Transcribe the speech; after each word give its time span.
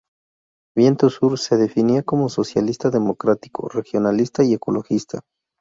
Viento 0.75 1.11
Sur 1.11 1.37
se 1.37 1.57
definía 1.57 2.01
como 2.01 2.27
socialista 2.27 2.89
democrático, 2.89 3.69
regionalista 3.69 4.43
y 4.43 4.55
ecologista. 4.55 5.21